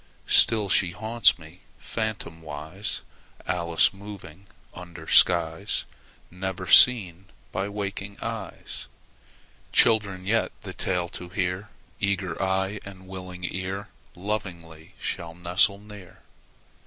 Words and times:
Still 0.25 0.67
she 0.67 0.89
haunts 0.93 1.37
me, 1.37 1.59
phantomwise, 1.79 3.01
Alice 3.45 3.93
moving 3.93 4.47
under 4.73 5.05
skies 5.07 5.83
Never 6.31 6.65
seen 6.65 7.25
by 7.51 7.69
waking 7.69 8.17
eyes. 8.19 8.87
Children 9.71 10.25
yet, 10.25 10.51
the 10.63 10.73
tale 10.73 11.07
to 11.09 11.29
hear, 11.29 11.69
Eager 11.99 12.41
eye 12.41 12.79
and 12.83 13.07
willing 13.07 13.43
ear, 13.47 13.89
Lovingly 14.15 14.95
shall 14.99 15.35
nestle 15.35 15.77
near. 15.77 16.23